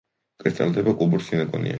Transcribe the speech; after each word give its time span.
კრისტალდება 0.43 0.93
კუბურ 1.03 1.27
სინგონიაში. 1.29 1.69